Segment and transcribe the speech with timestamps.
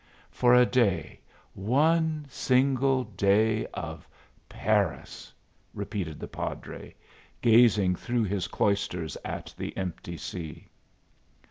[0.31, 1.19] "For a day,
[1.53, 4.07] one single day of
[4.49, 5.31] Paris!"
[5.75, 6.95] repeated the padre,
[7.43, 10.69] gazing through his cloisters at the empty sea.